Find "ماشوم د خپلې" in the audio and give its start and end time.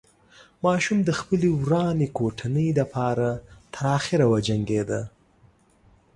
0.65-1.49